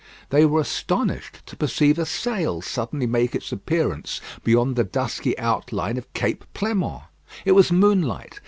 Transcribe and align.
They 0.31 0.47
were 0.47 0.61
astonished 0.61 1.45
to 1.45 1.55
perceive 1.55 1.99
a 1.99 2.07
sail 2.07 2.63
suddenly 2.63 3.05
make 3.05 3.35
its 3.35 3.51
appearance 3.51 4.19
beyond 4.43 4.75
the 4.75 4.83
dusky 4.83 5.37
outline 5.37 5.95
of 5.99 6.11
Cape 6.13 6.43
Pleinmont. 6.55 7.03
It 7.45 7.51
was 7.51 7.71
moonlight. 7.71 8.39